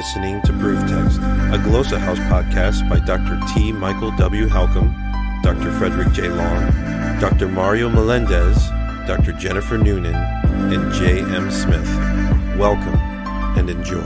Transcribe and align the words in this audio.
listening 0.00 0.40
to 0.40 0.50
Proof 0.54 0.80
Text, 0.88 1.18
a 1.18 1.60
Glossa 1.60 1.98
House 1.98 2.18
podcast 2.20 2.88
by 2.88 2.98
Dr. 3.00 3.38
T. 3.52 3.70
Michael 3.70 4.10
W. 4.12 4.46
Halcomb, 4.46 4.94
Dr. 5.42 5.70
Fredrick 5.72 6.14
J. 6.14 6.30
Long, 6.30 7.20
Dr. 7.20 7.46
Mario 7.48 7.90
Melendez, 7.90 8.56
Dr. 9.06 9.32
Jennifer 9.32 9.76
Noonan, 9.76 10.14
and 10.14 10.90
J. 10.94 11.20
M. 11.20 11.50
Smith. 11.50 11.86
Welcome 12.58 12.94
and 13.58 13.68
enjoy. 13.68 14.00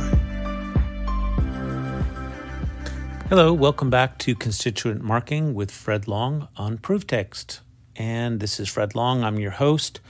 Hello, 3.28 3.52
welcome 3.52 3.88
back 3.88 4.18
to 4.18 4.34
Constituent 4.34 5.00
Marking 5.00 5.54
with 5.54 5.70
Fred 5.70 6.08
Long 6.08 6.48
on 6.56 6.76
Proof 6.76 7.06
Text. 7.06 7.60
And 7.94 8.40
this 8.40 8.58
is 8.58 8.68
Fred 8.68 8.96
Long, 8.96 9.22
I'm 9.22 9.38
your 9.38 9.52
host. 9.52 10.00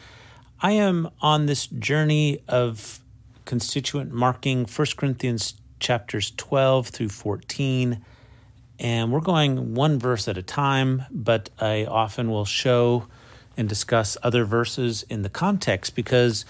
I 0.63 0.71
am 0.71 1.11
on 1.21 1.45
this 1.45 1.67
journey 1.67 2.43
of 2.49 3.01
constituent 3.45 4.13
marking 4.13 4.65
1 4.65 4.87
Corinthians 4.97 5.53
chapters 5.85 6.33
12 6.37 6.89
through 6.89 7.09
14 7.09 8.03
and 8.81 9.13
we're 9.13 9.21
going 9.21 9.75
one 9.75 9.99
verse 9.99 10.27
at 10.27 10.39
a 10.39 10.43
time 10.43 11.05
but 11.11 11.51
I 11.61 11.85
often 11.85 12.31
will 12.31 12.45
show 12.47 13.07
and 13.57 13.69
discuss 13.69 14.17
other 14.23 14.45
verses 14.45 15.05
in 15.09 15.23
the 15.23 15.29
context 15.29 15.95
because 15.95 16.45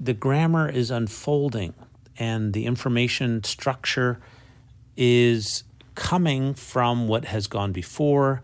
the 0.00 0.14
grammar 0.14 0.68
is 0.68 0.90
unfolding 0.90 1.74
and 2.18 2.52
the 2.52 2.66
information 2.66 3.44
structure 3.44 4.18
is 4.96 5.64
coming 5.94 6.54
from 6.54 7.08
what 7.08 7.26
has 7.26 7.46
gone 7.46 7.72
before 7.72 8.42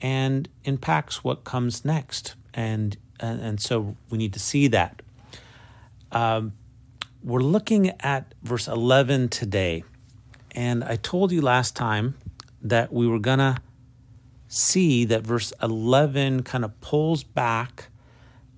and 0.00 0.48
impacts 0.64 1.22
what 1.22 1.44
comes 1.44 1.84
next. 1.84 2.34
And 2.54 2.96
and, 3.18 3.40
and 3.40 3.60
so 3.60 3.96
we 4.10 4.18
need 4.18 4.34
to 4.34 4.38
see 4.38 4.68
that. 4.68 5.00
Um, 6.12 6.52
we're 7.26 7.40
looking 7.40 7.90
at 8.00 8.32
verse 8.44 8.68
11 8.68 9.30
today. 9.30 9.82
And 10.52 10.84
I 10.84 10.94
told 10.94 11.32
you 11.32 11.40
last 11.40 11.74
time 11.74 12.14
that 12.62 12.92
we 12.92 13.08
were 13.08 13.18
going 13.18 13.40
to 13.40 13.56
see 14.46 15.04
that 15.06 15.22
verse 15.22 15.52
11 15.60 16.44
kind 16.44 16.64
of 16.64 16.80
pulls 16.80 17.24
back 17.24 17.88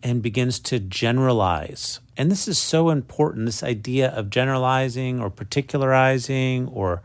and 0.03 0.23
begins 0.23 0.61
to 0.61 0.79
generalize. 0.79 2.01
And 2.15 2.31
this 2.31 2.47
is 2.47 2.59
so 2.59 2.91
important 2.91 3.47
this 3.47 3.63
idea 3.63 4.11
of 4.11 4.29
generalizing 4.29 5.19
or 5.19 5.31
particularizing 5.31 6.71
or 6.71 7.01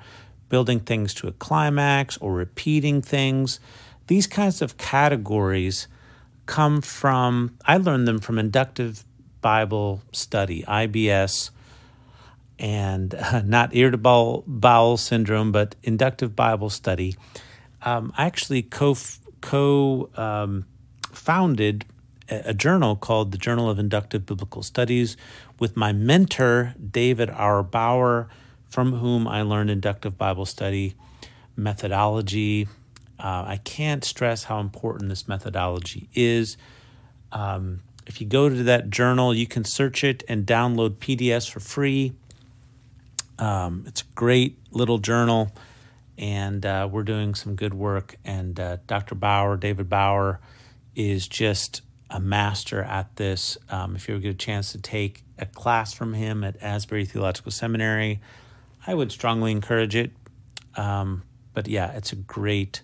building 0.49 0.81
things 0.81 1.13
to 1.13 1.27
a 1.27 1.31
climax 1.31 2.17
or 2.17 2.33
repeating 2.33 3.01
things. 3.01 3.61
These 4.07 4.27
kinds 4.27 4.61
of 4.61 4.77
categories 4.77 5.87
come 6.45 6.81
from, 6.81 7.57
I 7.65 7.77
learned 7.77 8.05
them 8.05 8.19
from 8.19 8.37
inductive 8.37 9.05
Bible 9.43 10.01
study, 10.11 10.63
IBS, 10.63 11.51
and 12.57 13.13
uh, 13.13 13.41
not 13.45 13.75
irritable 13.75 14.43
bowel 14.47 14.97
syndrome, 14.97 15.51
but 15.51 15.75
inductive 15.83 16.35
Bible 16.35 16.71
study. 16.71 17.15
Um, 17.83 18.11
I 18.17 18.25
actually 18.25 18.63
co 18.63 18.97
co 19.41 20.09
um, 20.15 20.65
founded 21.11 21.85
a, 22.29 22.49
a 22.49 22.53
journal 22.53 22.95
called 22.95 23.31
the 23.31 23.37
Journal 23.37 23.69
of 23.69 23.77
Inductive 23.77 24.25
Biblical 24.25 24.63
Studies 24.63 25.17
with 25.59 25.77
my 25.77 25.91
mentor 25.91 26.73
David 26.91 27.29
R. 27.29 27.61
Bauer, 27.61 28.29
from 28.65 28.93
whom 28.93 29.27
I 29.27 29.43
learned 29.43 29.69
inductive 29.69 30.17
Bible 30.17 30.45
study 30.45 30.95
methodology. 31.55 32.67
Uh, 33.19 33.43
I 33.45 33.59
can't 33.63 34.03
stress 34.03 34.45
how 34.45 34.59
important 34.59 35.09
this 35.09 35.27
methodology 35.27 36.09
is. 36.15 36.57
Um, 37.31 37.81
if 38.05 38.19
you 38.19 38.27
go 38.27 38.49
to 38.49 38.63
that 38.63 38.89
journal, 38.89 39.33
you 39.33 39.47
can 39.47 39.63
search 39.63 40.03
it 40.03 40.23
and 40.27 40.45
download 40.45 40.97
PDFs 40.97 41.49
for 41.49 41.59
free. 41.59 42.13
Um, 43.39 43.85
it's 43.87 44.01
a 44.01 44.05
great 44.15 44.57
little 44.71 44.97
journal, 44.97 45.51
and 46.17 46.65
uh, 46.65 46.87
we're 46.91 47.03
doing 47.03 47.35
some 47.35 47.55
good 47.55 47.73
work. 47.73 48.15
And 48.23 48.59
uh, 48.59 48.77
Dr. 48.87 49.15
Bauer, 49.15 49.57
David 49.57 49.89
Bauer, 49.89 50.39
is 50.95 51.27
just 51.27 51.81
a 52.09 52.19
master 52.19 52.83
at 52.83 53.15
this. 53.15 53.57
Um, 53.69 53.95
if 53.95 54.07
you 54.07 54.15
ever 54.15 54.21
get 54.21 54.29
a 54.29 54.37
chance 54.37 54.71
to 54.73 54.77
take 54.81 55.23
a 55.39 55.45
class 55.45 55.93
from 55.93 56.13
him 56.13 56.43
at 56.43 56.61
Asbury 56.61 57.05
Theological 57.05 57.51
Seminary, 57.51 58.19
I 58.85 58.93
would 58.93 59.11
strongly 59.11 59.51
encourage 59.51 59.95
it. 59.95 60.11
Um, 60.75 61.23
but 61.53 61.67
yeah, 61.67 61.91
it's 61.93 62.11
a 62.11 62.15
great 62.15 62.81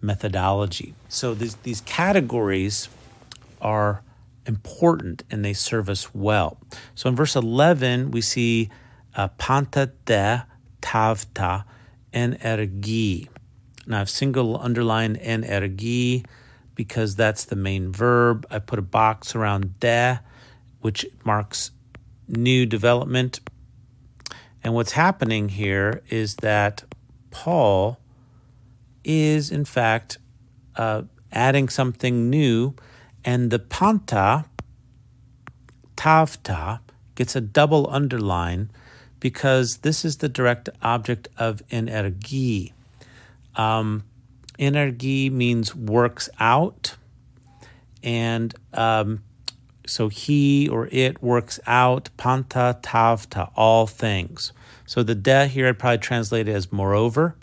methodology. 0.00 0.94
So 1.08 1.34
these 1.34 1.56
these 1.56 1.80
categories 1.80 2.88
are 3.60 4.02
important 4.46 5.22
and 5.30 5.44
they 5.44 5.52
serve 5.52 5.88
us 5.88 6.14
well. 6.14 6.58
So 6.94 7.08
in 7.08 7.16
verse 7.16 7.36
11, 7.36 8.10
we 8.10 8.20
see 8.20 8.70
uh, 9.16 9.28
panta 9.28 9.92
de 10.04 10.46
tavta 10.82 11.64
energi. 12.12 13.28
Now 13.86 14.00
I've 14.00 14.10
single 14.10 14.58
underlined 14.60 15.18
energi 15.18 16.24
because 16.74 17.16
that's 17.16 17.44
the 17.44 17.56
main 17.56 17.92
verb. 17.92 18.46
I 18.50 18.58
put 18.58 18.78
a 18.78 18.82
box 18.82 19.34
around 19.34 19.80
de, 19.80 20.20
which 20.80 21.06
marks 21.24 21.70
new 22.28 22.66
development. 22.66 23.40
And 24.62 24.74
what's 24.74 24.92
happening 24.92 25.50
here 25.50 26.02
is 26.08 26.36
that 26.36 26.84
Paul 27.30 28.00
is, 29.04 29.50
in 29.50 29.64
fact, 29.64 30.18
uh, 30.76 31.02
adding 31.32 31.68
something 31.68 32.30
new 32.30 32.74
and 33.24 33.50
the 33.50 33.58
panta, 33.58 34.46
tavta, 35.96 36.80
gets 37.14 37.36
a 37.36 37.40
double 37.40 37.88
underline 37.90 38.70
because 39.20 39.78
this 39.78 40.04
is 40.04 40.18
the 40.18 40.28
direct 40.28 40.68
object 40.82 41.28
of 41.38 41.66
energi. 41.68 42.72
Um, 43.56 44.04
energi 44.58 45.30
means 45.30 45.74
works 45.74 46.28
out, 46.38 46.96
and 48.02 48.54
um, 48.72 49.22
so 49.86 50.08
he 50.08 50.68
or 50.68 50.88
it 50.92 51.22
works 51.22 51.60
out 51.66 52.10
panta 52.16 52.78
tavta 52.82 53.50
all 53.56 53.86
things. 53.86 54.52
So 54.86 55.02
the 55.02 55.14
de 55.14 55.46
here 55.46 55.68
I'd 55.68 55.78
probably 55.78 55.98
translate 55.98 56.48
it 56.48 56.52
as 56.52 56.72
moreover. 56.72 57.36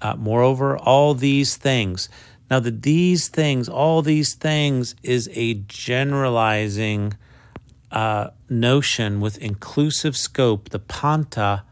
Uh, 0.00 0.14
moreover, 0.14 0.78
all 0.78 1.14
these 1.14 1.56
things. 1.56 2.08
Now, 2.50 2.60
the 2.60 2.70
these 2.70 3.28
things, 3.28 3.68
all 3.68 4.02
these 4.02 4.34
things, 4.34 4.94
is 5.02 5.28
a 5.32 5.54
generalizing 5.68 7.14
uh, 7.90 8.30
notion 8.48 9.20
with 9.20 9.38
inclusive 9.38 10.16
scope. 10.16 10.70
The 10.70 10.78
Panta 10.78 11.64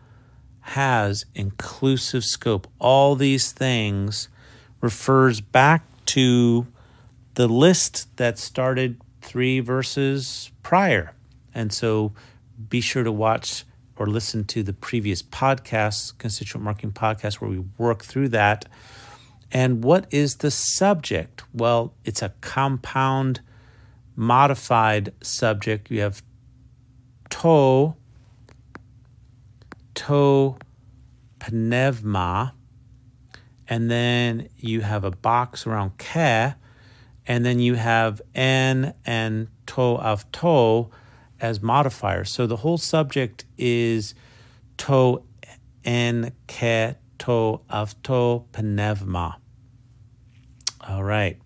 has 0.60 1.24
inclusive 1.34 2.24
scope. 2.24 2.66
All 2.78 3.14
these 3.14 3.52
things 3.52 4.28
refers 4.80 5.40
back 5.40 5.84
to 6.06 6.66
the 7.34 7.48
list 7.48 8.14
that 8.16 8.38
started 8.38 9.00
three 9.22 9.60
verses 9.60 10.50
prior. 10.62 11.12
And 11.54 11.72
so 11.72 12.12
be 12.68 12.80
sure 12.80 13.04
to 13.04 13.12
watch 13.12 13.64
or 13.96 14.06
listen 14.06 14.44
to 14.44 14.62
the 14.62 14.72
previous 14.72 15.22
podcasts, 15.22 16.16
Constituent 16.18 16.64
Marking 16.64 16.92
Podcast, 16.92 17.34
where 17.34 17.50
we 17.50 17.64
work 17.78 18.04
through 18.04 18.28
that 18.30 18.66
and 19.52 19.84
what 19.84 20.06
is 20.10 20.36
the 20.36 20.50
subject? 20.50 21.44
Well, 21.52 21.94
it's 22.04 22.22
a 22.22 22.34
compound 22.40 23.40
modified 24.14 25.12
subject. 25.22 25.90
You 25.90 26.00
have 26.00 26.22
to, 27.30 27.94
to 29.94 30.56
pneuma, 31.50 32.54
and 33.68 33.90
then 33.90 34.48
you 34.56 34.80
have 34.80 35.04
a 35.04 35.10
box 35.10 35.66
around 35.66 35.98
ke, 35.98 36.54
and 37.26 37.44
then 37.44 37.58
you 37.60 37.74
have 37.74 38.20
n 38.34 38.94
and 39.04 39.48
to 39.66 39.80
of 39.80 40.30
to 40.32 40.90
as 41.40 41.60
modifiers. 41.60 42.32
So 42.32 42.46
the 42.46 42.56
whole 42.56 42.78
subject 42.78 43.44
is 43.58 44.14
to 44.78 45.22
n 45.84 46.32
ke 46.48 46.96
to 47.20 47.60
avto 47.70 48.44
pneuma. 48.56 49.38
All 50.88 51.02
right. 51.02 51.38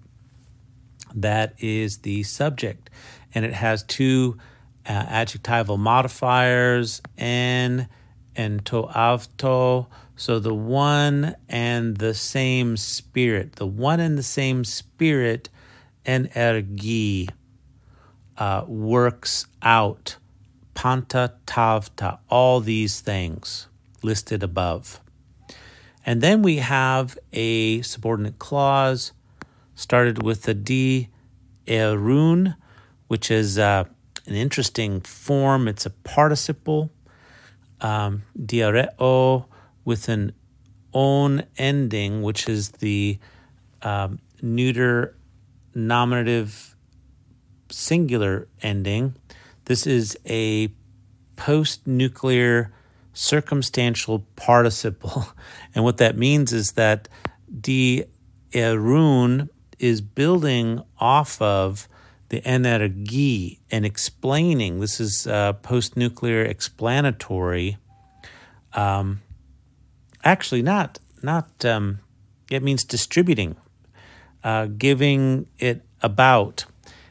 That 1.15 1.55
is 1.59 1.99
the 1.99 2.23
subject. 2.23 2.91
And 3.35 3.45
it 3.45 3.53
has 3.53 3.83
two 3.83 4.39
uh, 4.87 4.93
adjectival 4.93 5.79
modifiers, 5.79 7.01
en 7.19 7.89
and 8.37 8.65
to 8.67 8.83
avto. 8.85 9.87
So 10.17 10.39
the 10.39 10.55
one 10.55 11.35
and 11.49 11.97
the 11.97 12.15
same 12.15 12.77
spirit, 12.77 13.57
the 13.57 13.67
one 13.67 14.01
and 14.01 14.19
the 14.19 14.23
same 14.23 14.65
spirit, 14.65 15.49
energi, 16.05 17.31
uh, 18.37 18.65
works 18.67 19.47
out, 19.63 20.17
panta 20.75 21.35
tavta, 21.47 22.19
all 22.29 22.61
these 22.61 23.01
things 23.01 23.69
listed 24.03 24.43
above. 24.43 25.01
And 26.07 26.21
then 26.21 26.43
we 26.43 26.57
have 26.57 27.19
a 27.33 27.83
subordinate 27.83 28.39
clause 28.39 29.13
started 29.75 30.23
with 30.23 30.43
the 30.43 30.55
di 30.55 31.09
erun, 31.67 32.57
which 33.09 33.31
is 33.31 33.59
uh, 33.59 33.85
an 34.27 34.35
interesting 34.35 35.01
form. 35.03 35.69
It's 35.69 35.87
a 35.87 35.91
participle. 35.91 36.91
um, 37.81 38.23
diareo 38.39 39.47
with 39.85 40.09
an 40.09 40.33
on 40.93 41.45
ending, 41.57 42.23
which 42.23 42.49
is 42.49 42.71
the 42.73 43.19
um, 43.83 44.19
neuter 44.43 45.17
nominative 45.75 46.77
singular 47.71 48.49
ending. 48.63 49.15
This 49.67 49.87
is 49.87 50.19
a 50.27 50.73
post 51.37 51.87
nuclear 51.87 52.73
circumstantial 53.13 54.21
participle. 54.37 55.27
And 55.75 55.85
what 55.85 55.99
that 55.99 56.17
means 56.17 56.53
is 56.53 56.73
that 56.73 57.09
die 57.61 58.07
erun 58.53 59.49
is 59.79 60.01
building 60.01 60.83
off 60.99 61.41
of 61.41 61.89
the 62.31 62.41
energie 62.41 63.61
and 63.71 63.85
explaining. 63.85 64.81
This 64.81 64.99
is 64.99 65.27
uh, 65.27 65.53
post 65.55 65.97
nuclear 65.97 66.43
explanatory. 66.43 67.77
Um, 68.73 69.21
actually, 70.25 70.63
not, 70.63 70.99
not, 71.23 71.65
um, 71.65 72.01
it 72.51 72.63
means 72.63 72.85
distributing, 72.85 73.57
uh, 74.43 74.67
giving 74.67 75.47
it 75.59 75.83
about. 76.03 76.65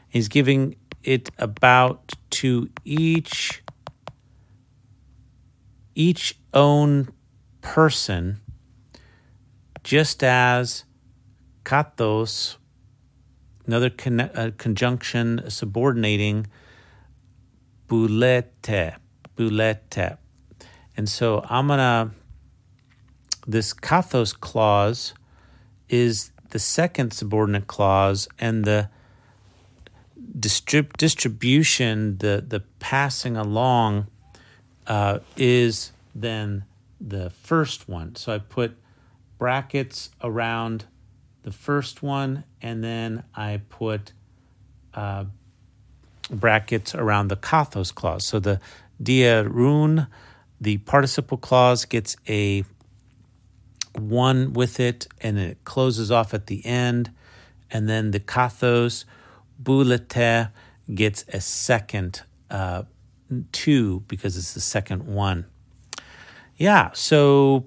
He's 0.08 0.28
giving 0.28 0.76
it 1.02 1.30
about 1.38 2.12
to 2.30 2.68
each 2.84 3.62
each 6.06 6.38
own 6.54 7.08
person 7.60 8.40
just 9.84 10.24
as 10.24 10.84
kathos 11.64 12.56
another 13.66 13.90
con- 13.90 14.20
uh, 14.20 14.50
conjunction 14.56 15.42
subordinating 15.48 16.46
boulete 17.86 18.94
boulete 19.36 20.16
and 20.96 21.06
so 21.08 21.44
i'm 21.50 21.68
gonna 21.68 22.10
this 23.46 23.74
kathos 23.74 24.32
clause 24.48 25.12
is 25.90 26.32
the 26.50 26.58
second 26.58 27.12
subordinate 27.12 27.66
clause 27.66 28.26
and 28.38 28.64
the 28.64 28.88
distrib- 30.38 30.96
distribution, 30.96 32.18
the 32.18 32.44
the 32.46 32.60
passing 32.78 33.36
along, 33.36 34.06
uh, 34.90 35.20
is 35.36 35.92
then 36.16 36.64
the 37.00 37.30
first 37.30 37.88
one. 37.88 38.16
So 38.16 38.34
I 38.34 38.38
put 38.38 38.76
brackets 39.38 40.10
around 40.20 40.86
the 41.44 41.52
first 41.52 42.02
one, 42.02 42.42
and 42.60 42.82
then 42.82 43.22
I 43.34 43.60
put 43.68 44.12
uh, 44.92 45.26
brackets 46.28 46.92
around 46.94 47.28
the 47.28 47.36
kathos 47.36 47.94
clause. 47.94 48.26
So 48.26 48.40
the 48.40 48.60
dia 49.00 49.44
rune, 49.44 50.08
the 50.60 50.78
participle 50.78 51.38
clause, 51.38 51.84
gets 51.84 52.16
a 52.28 52.64
one 53.94 54.52
with 54.52 54.80
it, 54.80 55.06
and 55.20 55.38
it 55.38 55.58
closes 55.64 56.10
off 56.10 56.34
at 56.34 56.48
the 56.48 56.66
end, 56.66 57.12
and 57.70 57.88
then 57.88 58.10
the 58.10 58.20
kathos 58.20 59.04
Boulete 59.56 60.48
gets 60.92 61.24
a 61.28 61.40
second 61.40 62.22
uh, 62.50 62.82
two 63.52 64.04
because 64.08 64.36
it's 64.36 64.54
the 64.54 64.60
second 64.60 65.06
one. 65.06 65.46
Yeah, 66.56 66.90
so 66.92 67.66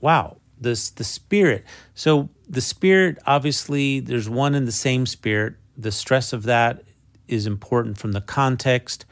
wow, 0.00 0.38
this 0.58 0.90
the 0.90 1.04
spirit. 1.04 1.64
So 1.94 2.30
the 2.48 2.60
spirit, 2.60 3.18
obviously, 3.26 4.00
there's 4.00 4.28
one 4.28 4.54
in 4.54 4.64
the 4.64 4.72
same 4.72 5.06
spirit. 5.06 5.54
The 5.76 5.92
stress 5.92 6.32
of 6.32 6.44
that 6.44 6.82
is 7.28 7.46
important 7.46 7.98
from 7.98 8.12
the 8.12 8.20
context. 8.20 9.04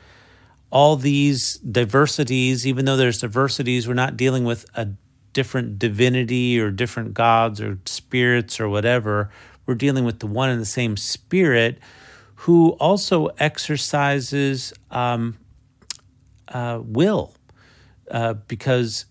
All 0.71 0.97
these 0.97 1.55
diversities, 1.59 2.67
even 2.67 2.85
though 2.85 2.97
there's 2.97 3.21
diversities, 3.21 3.89
we're 3.89 3.95
not 3.95 4.17
dealing 4.17 4.45
with 4.45 4.67
a 4.75 4.89
different 5.33 5.79
divinity 5.79 6.59
or 6.59 6.71
different 6.71 7.15
gods 7.15 7.61
or 7.61 7.79
spirits 7.87 8.59
or 8.59 8.69
whatever 8.69 9.31
we're 9.69 9.75
dealing 9.75 10.05
with 10.05 10.19
the 10.21 10.27
one 10.27 10.49
and 10.49 10.61
the 10.61 10.67
same 10.67 10.97
spirit 10.97 11.79
who 12.37 12.71
also 12.81 13.27
exercises 13.39 14.73
um, 14.91 15.37
uh, 16.49 16.81
will 16.83 17.35
uh, 18.11 18.35
because 18.35 19.07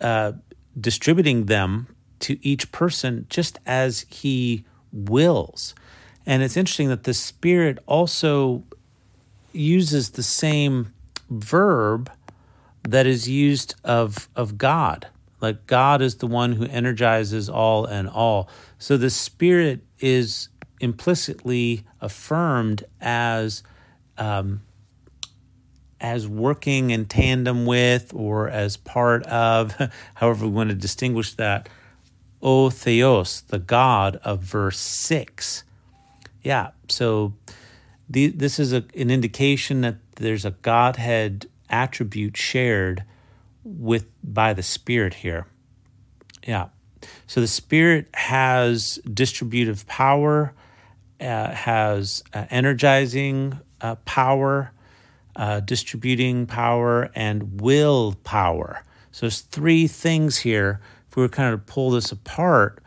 uh, 0.00 0.32
distributing 0.78 1.46
them 1.46 1.94
to 2.20 2.38
each 2.46 2.70
person 2.72 3.26
just 3.28 3.58
as 3.66 4.06
he 4.08 4.64
wills. 4.92 5.74
And 6.26 6.42
it's 6.42 6.56
interesting 6.56 6.88
that 6.88 7.04
the 7.04 7.14
Spirit 7.14 7.78
also 7.86 8.64
uses 9.52 10.10
the 10.10 10.22
same 10.22 10.92
verb 11.28 12.10
that 12.82 13.06
is 13.06 13.28
used 13.28 13.74
of, 13.84 14.28
of 14.36 14.58
God. 14.58 15.08
Like 15.40 15.66
God 15.66 16.02
is 16.02 16.16
the 16.16 16.26
one 16.26 16.52
who 16.52 16.66
energizes 16.66 17.48
all 17.48 17.86
and 17.86 18.08
all. 18.08 18.48
So 18.78 18.96
the 18.96 19.10
Spirit 19.10 19.80
is 19.98 20.48
implicitly 20.80 21.84
affirmed 22.00 22.84
as 23.00 23.62
um, 24.18 24.62
as 26.00 26.26
working 26.26 26.90
in 26.90 27.04
tandem 27.04 27.66
with 27.66 28.12
or 28.14 28.48
as 28.48 28.76
part 28.76 29.24
of, 29.26 29.74
however 30.14 30.46
we 30.46 30.52
want 30.52 30.70
to 30.70 30.76
distinguish 30.76 31.34
that, 31.34 31.68
O 32.42 32.70
Theos, 32.70 33.42
the 33.42 33.58
God 33.58 34.16
of 34.24 34.40
verse 34.40 34.78
6. 34.78 35.64
Yeah, 36.42 36.70
so 36.88 37.34
the, 38.08 38.28
this 38.28 38.58
is 38.58 38.72
a, 38.72 38.84
an 38.96 39.10
indication 39.10 39.82
that 39.82 39.96
there's 40.16 40.44
a 40.44 40.52
Godhead 40.52 41.46
attribute 41.68 42.36
shared 42.36 43.04
with 43.62 44.06
by 44.22 44.52
the 44.52 44.62
Spirit 44.62 45.14
here. 45.14 45.46
Yeah. 46.46 46.68
So 47.26 47.40
the 47.40 47.46
Spirit 47.46 48.08
has 48.14 48.98
distributive 49.12 49.86
power, 49.86 50.54
uh, 51.20 51.52
has 51.52 52.22
uh, 52.32 52.46
energizing 52.50 53.60
uh, 53.80 53.96
power, 54.06 54.72
uh, 55.36 55.60
distributing 55.60 56.46
power, 56.46 57.10
and 57.14 57.60
will 57.60 58.14
power. 58.24 58.82
So 59.12 59.26
there's 59.26 59.40
three 59.40 59.86
things 59.86 60.38
here. 60.38 60.80
If 61.08 61.16
we 61.16 61.22
were 61.22 61.28
kind 61.28 61.52
of 61.52 61.66
pull 61.66 61.90
this 61.90 62.12
apart, 62.12 62.82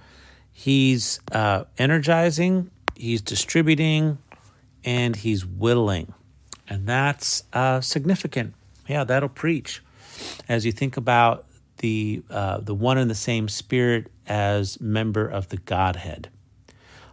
he's 0.52 1.20
uh, 1.32 1.66
energizing, 1.78 2.72
he's 2.96 3.22
distributing, 3.22 4.18
and 4.86 5.16
he's 5.16 5.46
willing. 5.46 6.14
And 6.70 6.88
that's 6.88 7.44
uh, 7.52 7.82
significant. 7.82 8.54
Yeah, 8.88 9.04
that'll 9.04 9.30
preach. 9.30 9.82
As 10.48 10.66
you 10.66 10.72
think 10.72 10.96
about 10.96 11.46
the 11.78 12.24
uh, 12.30 12.60
the 12.60 12.74
one 12.74 12.98
and 12.98 13.10
the 13.10 13.16
same 13.16 13.50
Spirit 13.50 14.10
as 14.26 14.80
member 14.80 15.28
of 15.28 15.50
the 15.50 15.58
Godhead. 15.58 16.30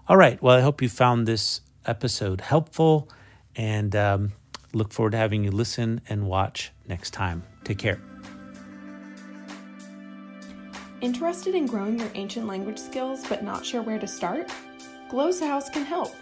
All 0.08 0.16
right. 0.16 0.40
Well, 0.42 0.56
I 0.56 0.60
hope 0.60 0.80
you 0.80 0.88
found 0.88 1.26
this 1.26 1.60
episode 1.86 2.40
helpful, 2.40 3.08
and 3.56 3.94
um, 3.96 4.32
look 4.72 4.92
forward 4.92 5.12
to 5.12 5.18
having 5.18 5.44
you 5.44 5.50
listen 5.50 6.00
and 6.08 6.26
watch 6.26 6.72
next 6.88 7.10
time. 7.10 7.42
Take 7.64 7.78
care. 7.78 8.00
Interested 11.00 11.54
in 11.54 11.66
growing 11.66 11.98
your 11.98 12.10
ancient 12.14 12.46
language 12.46 12.78
skills 12.78 13.26
but 13.28 13.42
not 13.42 13.64
sure 13.64 13.82
where 13.82 13.98
to 13.98 14.06
start? 14.06 14.52
Glossa 15.10 15.46
House 15.46 15.70
can 15.70 15.84
help. 15.84 16.14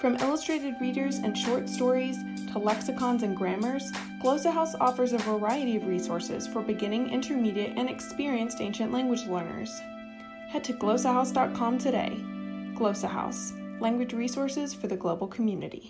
From 0.00 0.16
illustrated 0.16 0.74
readers 0.80 1.16
and 1.16 1.36
short 1.36 1.68
stories 1.68 2.16
to 2.52 2.58
lexicons 2.58 3.22
and 3.22 3.36
grammars, 3.36 3.90
Glossa 4.22 4.52
House 4.52 4.74
offers 4.74 5.12
a 5.12 5.18
variety 5.18 5.76
of 5.76 5.86
resources 5.86 6.46
for 6.46 6.62
beginning, 6.62 7.10
intermediate, 7.10 7.76
and 7.76 7.88
experienced 7.88 8.60
ancient 8.60 8.92
language 8.92 9.26
learners. 9.26 9.70
Head 10.48 10.64
to 10.64 10.72
glossahouse.com 10.72 11.78
today. 11.78 12.16
Glossa 12.74 13.08
House, 13.08 13.52
language 13.78 14.12
resources 14.12 14.74
for 14.74 14.88
the 14.88 14.96
global 14.96 15.26
community. 15.26 15.88